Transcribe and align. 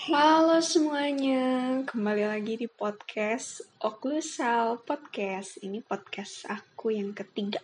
Halo 0.00 0.64
semuanya, 0.64 1.76
kembali 1.84 2.24
lagi 2.24 2.56
di 2.56 2.64
podcast 2.64 3.60
Oklusal 3.84 4.80
Podcast. 4.80 5.60
Ini 5.60 5.84
podcast 5.84 6.48
aku 6.48 6.88
yang 6.88 7.12
ketiga 7.12 7.60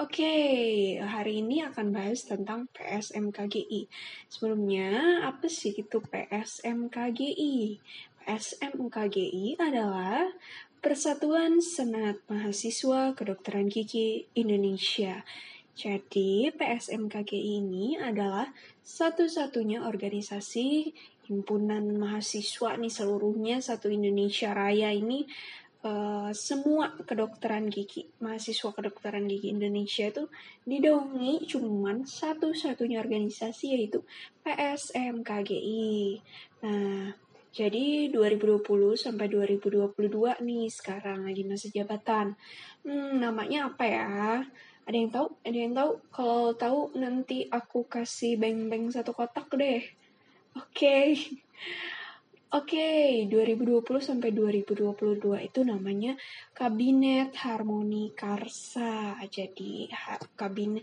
Oke, 0.00 0.16
okay, 0.24 0.40
hari 0.96 1.44
ini 1.44 1.60
akan 1.60 1.92
bahas 1.92 2.24
tentang 2.24 2.72
PSMKGI. 2.72 3.84
Sebelumnya, 4.32 5.20
apa 5.28 5.44
sih 5.52 5.76
itu 5.76 6.00
PSMKGI? 6.00 7.76
PSMKGI 8.24 9.60
adalah 9.60 10.24
Persatuan 10.80 11.60
Senat 11.60 12.24
Mahasiswa 12.24 13.12
Kedokteran 13.12 13.68
Gigi 13.68 14.24
Indonesia. 14.32 15.20
Jadi, 15.76 16.48
PSMKGI 16.48 17.60
ini 17.60 18.00
adalah 18.00 18.48
satu-satunya 18.80 19.84
organisasi 19.84 20.96
himpunan 21.30 21.94
mahasiswa 21.94 22.74
nih 22.74 22.90
seluruhnya 22.90 23.62
satu 23.62 23.86
Indonesia 23.86 24.50
Raya 24.50 24.90
ini 24.90 25.22
uh, 25.86 26.34
semua 26.34 26.90
kedokteran 27.06 27.70
gigi 27.70 28.10
mahasiswa 28.18 28.74
kedokteran 28.74 29.30
gigi 29.30 29.54
Indonesia 29.54 30.10
itu 30.10 30.26
didongi 30.66 31.46
cuman 31.46 32.02
satu-satunya 32.02 32.98
organisasi 32.98 33.78
yaitu 33.78 34.02
PSMKGI. 34.42 36.18
Nah, 36.66 37.14
jadi 37.50 38.10
2020 38.14 38.62
sampai 38.94 39.26
2022 39.26 39.86
nih 40.42 40.66
sekarang 40.70 41.26
lagi 41.26 41.42
masa 41.46 41.66
jabatan. 41.70 42.34
Hmm, 42.82 43.22
namanya 43.22 43.70
apa 43.70 43.84
ya? 43.86 44.10
Ada 44.86 44.96
yang 44.96 45.10
tahu? 45.10 45.26
Ada 45.46 45.58
yang 45.58 45.74
tahu? 45.74 45.90
Kalau 46.14 46.46
tahu 46.54 46.80
nanti 46.98 47.46
aku 47.50 47.86
kasih 47.90 48.38
beng-beng 48.38 48.90
satu 48.90 49.14
kotak 49.14 49.50
deh. 49.54 49.82
Oke. 50.58 51.14
Oke, 52.50 52.82
okay, 52.82 53.30
2020 53.30 54.02
sampai 54.02 54.34
2022 54.34 55.22
itu 55.38 55.60
namanya 55.62 56.18
Kabinet 56.50 57.30
Harmoni 57.38 58.10
Karsa. 58.10 59.14
Jadi 59.30 59.86
kabinet 60.34 60.82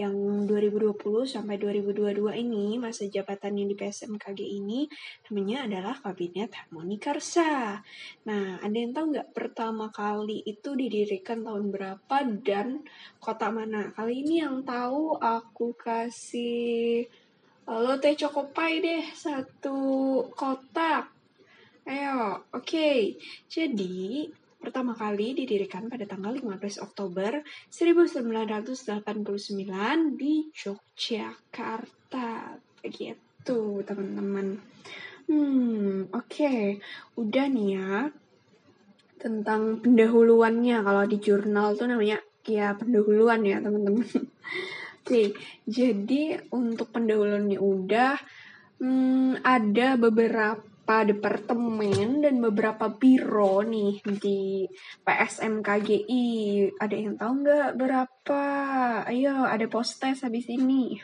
yang 0.00 0.48
2020 0.48 0.96
sampai 1.28 1.60
2022 1.60 2.32
ini 2.32 2.80
masa 2.80 3.04
jabatan 3.12 3.60
yang 3.60 3.68
di 3.68 3.76
PSMKG 3.76 4.40
ini 4.40 4.88
namanya 5.28 5.68
adalah 5.68 6.00
Kabinet 6.00 6.48
Harmoni 6.56 6.96
Karsa. 6.96 7.76
Nah, 8.24 8.56
ada 8.64 8.72
yang 8.72 8.96
tahu 8.96 9.12
nggak 9.12 9.36
pertama 9.36 9.92
kali 9.92 10.40
itu 10.48 10.72
didirikan 10.72 11.44
tahun 11.44 11.68
berapa 11.68 12.16
dan 12.40 12.88
kota 13.20 13.52
mana? 13.52 13.92
Kali 13.92 14.24
ini 14.24 14.40
yang 14.40 14.64
tahu 14.64 15.20
aku 15.20 15.76
kasih 15.76 17.04
Lalu 17.62 17.94
teh 18.02 18.18
cokopai 18.18 18.82
deh 18.82 19.06
satu 19.14 19.78
kotak. 20.34 21.14
Ayo, 21.86 22.42
oke. 22.50 22.62
Okay. 22.62 23.14
Jadi, 23.46 24.26
pertama 24.58 24.94
kali 24.94 25.34
didirikan 25.34 25.90
pada 25.90 26.06
tanggal 26.06 26.38
15 26.38 26.78
Oktober 26.82 27.42
1989 27.70 30.18
di 30.18 30.50
Yogyakarta. 30.54 32.58
Begitu, 32.82 33.82
teman-teman. 33.86 34.58
Hmm, 35.26 36.06
oke. 36.10 36.28
Okay. 36.30 36.82
Udah 37.18 37.46
nih 37.46 37.78
ya. 37.78 38.10
Tentang 39.18 39.82
pendahuluannya. 39.82 40.82
Kalau 40.82 41.04
di 41.06 41.18
jurnal 41.22 41.78
tuh 41.78 41.86
namanya 41.90 42.18
ya 42.42 42.74
pendahuluan 42.74 43.46
ya, 43.46 43.62
teman-teman. 43.62 44.06
Oke, 45.02 45.34
jadi 45.66 46.38
untuk 46.54 46.94
pendahuluannya 46.94 47.58
udah 47.58 48.14
hmm, 48.78 49.42
ada 49.42 49.98
beberapa 49.98 51.02
departemen 51.02 52.22
dan 52.22 52.38
beberapa 52.38 52.86
biro 52.86 53.66
nih 53.66 53.98
di 54.22 54.62
PSMKGI. 55.02 56.26
Ada 56.78 56.94
yang 56.94 57.18
tahu 57.18 57.32
nggak 57.34 57.70
berapa? 57.82 58.42
Ayo, 59.10 59.42
ada 59.42 59.66
postes 59.66 60.22
habis 60.22 60.46
ini. 60.46 60.94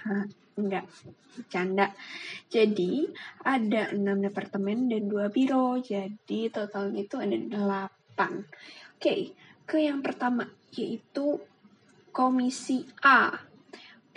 enggak, 0.55 0.87
canda. 1.51 1.91
Jadi 2.47 3.03
ada 3.43 3.91
enam 3.91 4.23
departemen 4.23 4.95
dan 4.95 5.11
dua 5.11 5.27
biro. 5.27 5.75
Jadi 5.83 6.55
totalnya 6.55 7.03
itu 7.03 7.19
ada 7.19 7.35
delapan. 7.35 8.47
Oke, 8.95 9.35
ke 9.67 9.83
yang 9.83 10.07
pertama 10.07 10.47
yaitu 10.71 11.43
Komisi 12.15 12.87
A 13.03 13.48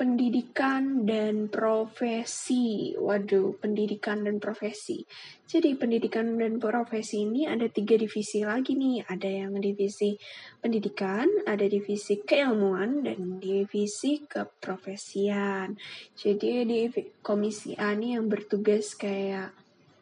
pendidikan 0.02 1.06
dan 1.06 1.46
profesi. 1.46 2.98
Waduh, 2.98 3.54
pendidikan 3.62 4.26
dan 4.26 4.42
profesi. 4.42 5.06
Jadi 5.46 5.78
pendidikan 5.78 6.42
dan 6.42 6.58
profesi 6.58 7.22
ini 7.22 7.46
ada 7.46 7.70
tiga 7.70 8.02
divisi 8.02 8.42
lagi 8.42 8.74
nih. 8.74 9.06
Ada 9.06 9.30
yang 9.30 9.62
divisi 9.62 10.18
pendidikan, 10.58 11.30
ada 11.46 11.70
divisi 11.70 12.18
keilmuan, 12.18 13.06
dan 13.06 13.38
divisi 13.38 14.26
keprofesian. 14.26 15.78
Jadi 16.18 16.66
di 16.66 16.90
komisi 17.22 17.78
A 17.78 17.94
nih 17.94 18.18
yang 18.18 18.26
bertugas 18.26 18.98
kayak 18.98 19.54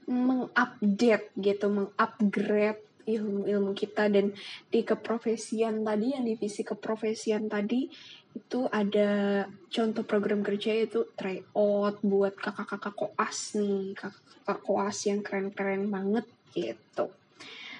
mengupdate 0.08 1.36
gitu, 1.36 1.68
mengupgrade 1.68 2.89
ilmu-ilmu 3.18 3.74
kita 3.74 4.12
dan 4.12 4.30
di 4.70 4.86
keprofesian 4.86 5.82
tadi 5.82 6.14
yang 6.14 6.28
divisi 6.28 6.62
keprofesian 6.62 7.50
tadi 7.50 7.90
itu 8.30 8.70
ada 8.70 9.44
contoh 9.74 10.04
program 10.06 10.46
kerja 10.46 10.86
itu 10.86 11.10
tryout 11.18 11.98
buat 12.06 12.38
kakak-kakak 12.38 12.94
koas 12.94 13.58
nih 13.58 13.98
kakak-kakak 13.98 14.60
koas 14.62 14.98
yang 15.10 15.26
keren-keren 15.26 15.90
banget 15.90 16.30
gitu 16.54 17.10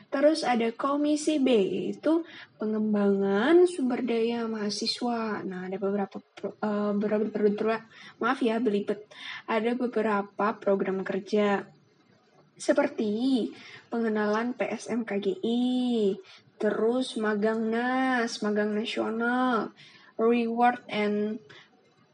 Terus 0.10 0.42
ada 0.42 0.74
komisi 0.74 1.38
B 1.38 1.50
itu 1.94 2.26
pengembangan 2.58 3.70
sumber 3.70 4.02
daya 4.02 4.50
mahasiswa. 4.50 5.46
Nah, 5.46 5.70
ada 5.70 5.78
beberapa 5.78 6.18
uh, 6.66 6.98
beberapa, 6.98 7.30
beberapa 7.30 7.86
maaf 8.18 8.42
ya 8.42 8.58
belibet. 8.58 9.06
Ada 9.46 9.78
beberapa 9.78 10.58
program 10.58 11.06
kerja 11.06 11.62
seperti 12.60 13.50
pengenalan 13.88 14.54
PSMKGI, 14.54 16.14
terus 16.60 17.16
magang 17.16 17.72
NAS, 17.72 18.44
magang 18.44 18.76
nasional, 18.76 19.72
reward 20.20 20.84
and 20.92 21.40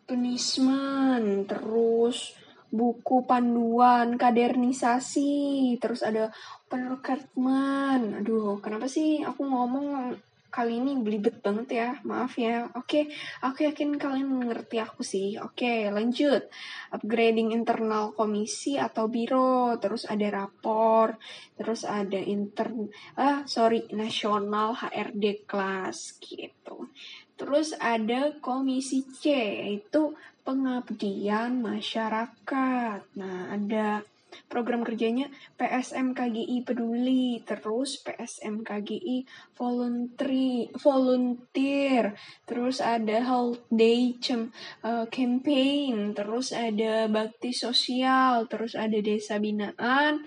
punishment, 0.06 1.50
terus 1.50 2.38
buku 2.70 3.26
panduan 3.26 4.22
kadernisasi, 4.22 5.76
terus 5.82 6.06
ada 6.06 6.30
open 6.70 6.94
recruitment. 6.94 8.22
Aduh, 8.22 8.62
kenapa 8.62 8.86
sih 8.86 9.26
aku 9.26 9.42
ngomong 9.42 10.14
kali 10.56 10.80
ini 10.80 10.96
belibet 11.04 11.44
banget 11.44 11.68
ya, 11.76 11.90
maaf 12.08 12.40
ya. 12.40 12.72
Oke, 12.80 13.12
aku 13.44 13.68
yakin 13.68 14.00
kalian 14.00 14.32
mengerti 14.32 14.80
aku 14.80 15.04
sih. 15.04 15.36
Oke, 15.44 15.92
lanjut. 15.92 16.48
Upgrading 16.96 17.52
internal 17.52 18.16
komisi 18.16 18.80
atau 18.80 19.12
biro, 19.12 19.76
terus 19.84 20.08
ada 20.08 20.24
rapor, 20.32 21.20
terus 21.60 21.84
ada 21.84 22.16
intern, 22.16 22.88
ah 23.20 23.44
sorry, 23.44 23.84
nasional 23.92 24.72
HRD 24.80 25.44
kelas 25.44 26.16
gitu. 26.24 26.88
Terus 27.36 27.76
ada 27.76 28.32
komisi 28.40 29.04
C, 29.12 29.36
yaitu 29.36 30.16
pengabdian 30.48 31.60
masyarakat. 31.60 33.04
Nah, 33.20 33.52
ada 33.52 34.08
program 34.48 34.86
kerjanya 34.86 35.28
PSM 35.56 36.16
KGI 36.16 36.64
peduli, 36.68 37.42
terus 37.44 38.02
PSM 38.02 38.62
KGI 38.62 39.26
voluntary, 39.56 40.70
volunteer, 40.78 42.16
terus 42.46 42.80
ada 42.80 43.22
health 43.24 43.64
day 43.72 44.16
cem, 44.20 44.52
uh, 44.84 45.06
campaign, 45.08 46.14
terus 46.14 46.52
ada 46.52 47.08
bakti 47.08 47.56
sosial, 47.56 48.48
terus 48.52 48.76
ada 48.76 48.98
desa 49.02 49.40
binaan, 49.42 50.24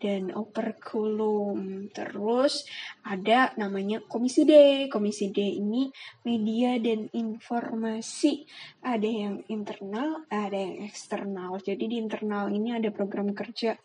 dan 0.00 0.32
operculum. 0.32 1.86
Terus 1.92 2.64
ada 3.04 3.52
namanya 3.60 4.00
Komisi 4.08 4.48
D. 4.48 4.52
Komisi 4.88 5.28
D 5.28 5.60
ini 5.60 5.92
media 6.24 6.80
dan 6.80 7.12
informasi. 7.12 8.48
Ada 8.80 9.06
yang 9.06 9.44
internal, 9.52 10.24
ada 10.32 10.56
yang 10.56 10.88
eksternal. 10.88 11.60
Jadi 11.60 11.84
di 11.86 11.96
internal 12.00 12.48
ini 12.48 12.72
ada 12.72 12.88
program 12.88 13.36
kerja 13.36 13.76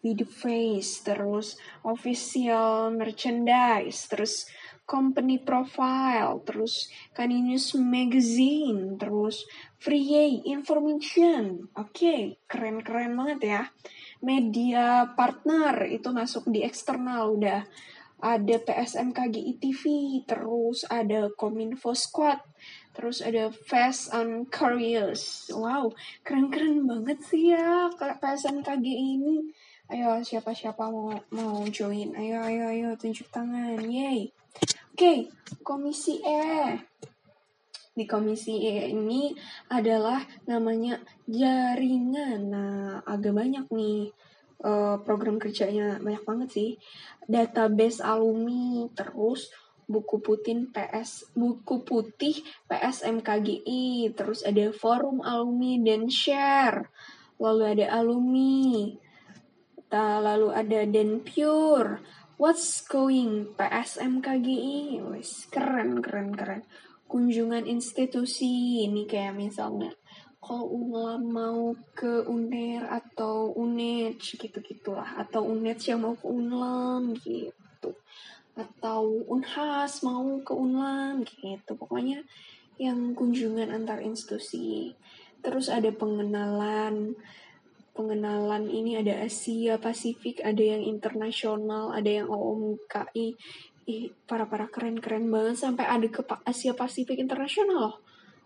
video 0.00 0.24
face, 0.24 1.04
terus 1.04 1.60
official 1.84 2.88
merchandise, 2.96 4.08
terus 4.08 4.48
company 4.90 5.38
profile, 5.38 6.42
terus 6.42 6.90
Caninius 7.14 7.78
Magazine, 7.78 8.98
terus 8.98 9.46
free 9.78 10.42
information. 10.50 11.70
Oke, 11.78 11.94
okay, 11.94 12.20
keren-keren 12.50 13.14
banget 13.14 13.40
ya 13.46 13.62
media 14.20 15.14
partner 15.16 15.86
itu 15.88 16.10
masuk 16.10 16.50
di 16.50 16.66
eksternal 16.66 17.38
udah 17.38 17.62
ada 18.20 18.56
PSMKG 18.60 19.56
ITV, 19.56 19.82
terus 20.28 20.84
ada 20.92 21.32
Kominfo 21.32 21.96
Squad, 21.96 22.36
terus 22.92 23.24
ada 23.24 23.48
Fast 23.48 24.12
and 24.12 24.52
Curious. 24.52 25.48
Wow, 25.48 25.96
keren-keren 26.20 26.84
banget 26.84 27.24
sih 27.24 27.56
ya 27.56 27.88
PSMKG 27.96 28.84
ini. 28.84 29.48
Ayo 29.90 30.20
siapa-siapa 30.20 30.86
mau 30.92 31.16
mau 31.32 31.64
join? 31.72 32.12
Ayo 32.12 32.44
ayo 32.44 32.68
ayo 32.68 32.88
tunjuk 33.00 33.26
tangan. 33.32 33.80
Yay. 33.88 34.30
Oke, 34.90 35.30
komisi 35.62 36.18
E 36.20 36.90
di 37.90 38.08
komisi 38.08 38.64
E 38.64 38.88
ini 38.88 39.34
adalah 39.68 40.22
namanya 40.48 40.96
jaringan. 41.28 42.40
Nah, 42.48 43.04
agak 43.04 43.34
banyak 43.34 43.66
nih 43.68 44.08
uh, 44.64 44.96
program 45.02 45.36
kerjanya 45.36 46.00
banyak 46.00 46.24
banget 46.24 46.48
sih. 46.48 46.70
Database 47.26 48.00
alumni, 48.00 48.88
terus 48.96 49.52
buku 49.90 50.22
putih 50.22 50.70
PS 50.70 51.34
buku 51.34 51.82
putih 51.82 52.40
PSMKGI, 52.70 54.14
terus 54.14 54.46
ada 54.46 54.70
forum 54.70 55.20
alumni 55.20 55.82
dan 55.82 56.08
share. 56.08 56.88
Lalu 57.36 57.62
ada 57.76 57.86
alumni. 58.00 58.96
Lalu 59.90 60.48
ada 60.54 60.80
Den 60.86 61.20
Pure. 61.26 62.19
What's 62.40 62.88
going 62.88 63.52
PSMKGI? 63.52 64.96
Keren 65.52 66.00
keren 66.00 66.32
keren. 66.32 66.64
Kunjungan 67.04 67.68
institusi 67.68 68.80
ini 68.80 69.04
kayak 69.04 69.36
misalnya 69.36 69.92
kalau 70.40 70.72
Unlam 70.72 71.20
mau 71.28 71.76
ke 71.92 72.24
UNER 72.24 72.88
atau 72.88 73.52
UNED 73.52 74.16
gitu 74.16 74.56
gitulah 74.64 75.20
atau 75.20 75.44
UNED 75.52 75.84
yang 75.84 76.00
mau 76.00 76.16
ke 76.16 76.24
Unlam 76.24 77.12
gitu. 77.20 77.92
Atau 78.56 79.20
Unhas 79.28 80.00
mau 80.00 80.40
ke 80.40 80.56
Unlam 80.56 81.28
gitu. 81.28 81.76
Pokoknya 81.76 82.24
yang 82.80 83.12
kunjungan 83.12 83.68
antar 83.68 84.00
institusi. 84.00 84.96
Terus 85.44 85.68
ada 85.68 85.92
pengenalan 85.92 87.20
pengenalan 87.92 88.70
ini 88.70 88.96
ada 88.98 89.24
Asia 89.24 89.76
Pasifik 89.76 90.40
ada 90.40 90.62
yang 90.62 90.82
internasional 90.86 91.92
ada 91.92 92.08
yang 92.08 92.28
OMKI 92.30 93.36
ih 93.90 94.14
para 94.28 94.46
para 94.46 94.70
keren 94.70 95.02
keren 95.02 95.26
banget. 95.28 95.58
Sampai 95.58 95.90
ada 95.90 96.06
ke 96.06 96.22
Asia 96.46 96.72
Pasifik 96.76 97.18
Internasional 97.18 97.78
loh. 97.90 97.96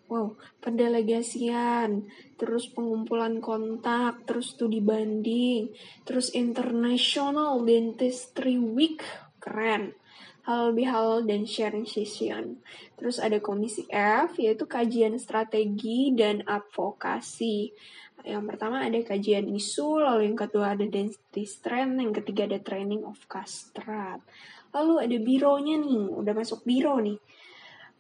Wow 0.05 0.37
pendelegasian 0.61 2.05
terus 2.37 2.69
pengumpulan 2.69 3.41
kontak 3.41 4.29
terus 4.29 4.53
studi 4.53 4.85
banding 4.85 5.73
terus 6.05 6.33
international 6.37 7.65
dentistry 7.65 8.61
week. 8.61 9.01
Keren 9.41 9.93
hal 10.45 10.77
bihal 10.77 11.25
dan 11.25 11.49
sharing 11.49 11.89
session. 11.89 12.61
Terus 13.01 13.17
ada 13.17 13.41
komisi 13.41 13.89
F 13.93 14.37
yaitu 14.37 14.69
kajian 14.69 15.17
strategi 15.17 16.13
dan 16.13 16.45
advokasi. 16.45 17.73
Yang 18.25 18.45
pertama 18.49 18.85
ada 18.85 18.97
kajian 19.05 19.49
isu, 19.53 20.01
lalu 20.01 20.33
yang 20.33 20.39
kedua 20.39 20.73
ada 20.73 20.85
dentist 20.89 21.61
trend, 21.61 22.01
yang 22.01 22.13
ketiga 22.13 22.49
ada 22.49 22.61
training 22.61 23.05
of 23.05 23.21
castrat. 23.29 24.21
Lalu 24.73 24.95
ada 25.05 25.17
bironya 25.21 25.77
nih, 25.77 26.09
udah 26.13 26.33
masuk 26.33 26.65
biro 26.65 26.97
nih. 27.01 27.21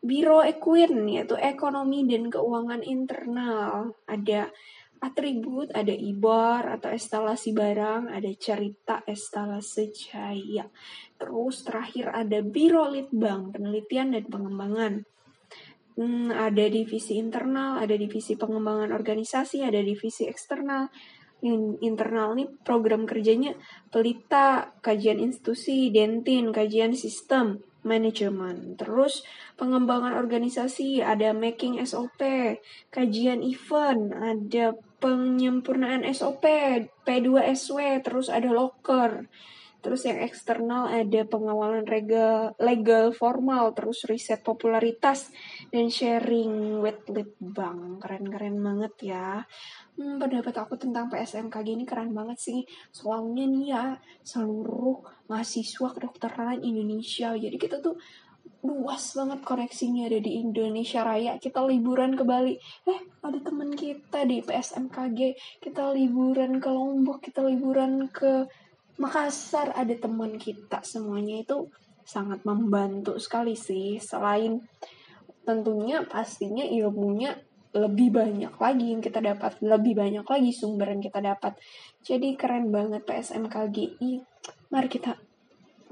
Biro 0.04 0.44
Equin 0.44 1.08
yaitu 1.08 1.36
ekonomi 1.40 2.04
dan 2.04 2.28
keuangan 2.28 2.84
internal. 2.84 3.96
Ada 4.04 4.52
atribut, 5.04 5.68
ada 5.76 5.92
ibar 5.92 6.64
atau 6.80 6.88
instalasi 6.88 7.52
barang, 7.52 8.08
ada 8.08 8.30
cerita 8.40 9.04
instalasi 9.04 9.92
jaya. 9.92 10.64
Terus 11.20 11.68
terakhir 11.68 12.08
ada 12.16 12.40
Biro 12.40 12.88
Litbang, 12.88 13.52
penelitian 13.52 14.16
dan 14.16 14.24
pengembangan. 14.32 14.92
Hmm, 15.94 16.32
ada 16.32 16.64
divisi 16.66 17.20
internal, 17.20 17.78
ada 17.78 17.94
divisi 17.94 18.34
pengembangan 18.34 18.90
organisasi, 18.90 19.62
ada 19.62 19.78
divisi 19.78 20.26
eksternal, 20.26 20.90
internal 21.84 22.32
nih 22.32 22.48
program 22.64 23.04
kerjanya 23.04 23.52
pelita, 23.92 24.72
kajian 24.80 25.20
institusi, 25.20 25.92
dentin, 25.92 26.50
kajian 26.50 26.96
sistem, 26.96 27.60
manajemen. 27.84 28.80
Terus 28.80 29.22
pengembangan 29.60 30.16
organisasi, 30.16 31.04
ada 31.04 31.36
making 31.36 31.78
SOP, 31.84 32.18
kajian 32.88 33.44
event, 33.44 34.10
ada 34.16 34.72
penyempurnaan 35.04 36.00
SOP, 36.16 36.48
P2SW, 37.04 38.00
terus 38.00 38.32
ada 38.32 38.48
locker. 38.48 39.28
Terus 39.84 40.08
yang 40.08 40.16
eksternal 40.24 40.88
ada 40.88 41.28
pengawalan 41.28 41.84
legal, 41.84 42.56
legal 42.56 43.12
formal, 43.12 43.76
terus 43.76 44.08
riset 44.08 44.40
popularitas 44.40 45.28
dan 45.68 45.92
sharing 45.92 46.80
with 46.80 47.04
lead 47.12 47.36
bank. 47.36 48.00
Keren-keren 48.00 48.64
banget 48.64 49.12
ya. 49.12 49.44
Hmm, 50.00 50.16
pendapat 50.16 50.56
aku 50.56 50.80
tentang 50.80 51.12
PSMKG 51.12 51.76
ini 51.76 51.84
keren 51.84 52.16
banget 52.16 52.40
sih. 52.40 52.64
Soalnya 52.88 53.44
nih 53.44 53.66
ya, 53.76 53.84
seluruh 54.24 55.04
mahasiswa 55.28 55.92
kedokteran 55.92 56.64
Indonesia. 56.64 57.36
Jadi 57.36 57.56
kita 57.60 57.84
tuh 57.84 58.00
luas 58.64 59.12
banget 59.12 59.44
koneksinya 59.44 60.08
ada 60.08 60.18
di 60.24 60.40
Indonesia 60.40 61.04
Raya. 61.04 61.36
Kita 61.36 61.60
liburan 61.60 62.16
ke 62.16 62.24
Bali. 62.24 62.56
Eh 62.88 63.00
ada 63.20 63.38
teman 63.44 63.76
kita 63.76 64.24
di 64.24 64.40
PSMKG 64.40 65.20
kita 65.60 65.92
liburan 65.92 66.60
ke 66.60 66.68
Lombok 66.72 67.20
kita 67.20 67.44
liburan 67.44 68.08
ke 68.08 68.48
Makassar. 68.96 69.76
Ada 69.76 70.00
teman 70.00 70.40
kita 70.40 70.80
semuanya. 70.80 71.44
Itu 71.44 71.68
sangat 72.08 72.40
membantu 72.48 73.20
sekali 73.20 73.52
sih. 73.52 74.00
Selain 74.00 74.64
tentunya 75.44 76.00
pastinya 76.08 76.64
ilmunya 76.64 77.36
lebih 77.76 78.16
banyak 78.16 78.54
lagi 78.56 78.86
yang 78.96 79.04
kita 79.04 79.20
dapat. 79.20 79.60
Lebih 79.60 79.92
banyak 79.92 80.24
lagi 80.24 80.50
sumber 80.56 80.88
yang 80.88 81.04
kita 81.04 81.20
dapat. 81.20 81.60
Jadi 82.00 82.32
keren 82.38 82.72
banget 82.72 83.04
PSMKGI 83.04 84.24
mari 84.72 84.88
kita 84.90 85.14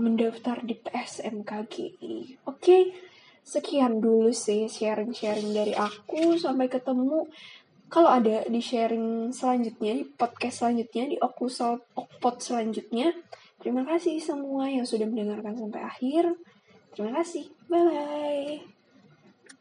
mendaftar 0.03 0.59
di 0.67 0.75
PSMKGI 0.75 2.43
oke 2.51 2.59
okay? 2.59 2.83
sekian 3.43 4.03
dulu 4.03 4.35
sih 4.35 4.67
sharing-sharing 4.67 5.55
dari 5.55 5.75
aku 5.79 6.35
sampai 6.39 6.67
ketemu 6.67 7.31
kalau 7.93 8.09
ada 8.09 8.49
di 8.49 8.57
sharing 8.65 9.37
selanjutnya, 9.37 9.93
di 9.93 10.09
podcast 10.09 10.65
selanjutnya, 10.65 11.13
di 11.13 11.21
Okusal 11.21 11.77
Okpot 11.93 12.41
selanjutnya. 12.41 13.13
Terima 13.61 13.85
kasih 13.85 14.17
semua 14.17 14.65
yang 14.73 14.89
sudah 14.89 15.05
mendengarkan 15.05 15.61
sampai 15.61 15.85
akhir. 15.85 16.33
Terima 16.97 17.21
kasih. 17.21 17.53
Bye-bye. 17.69 18.82